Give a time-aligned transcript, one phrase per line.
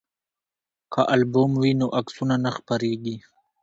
[0.93, 3.17] که البوم وي نو عکسونه نه خپریږي.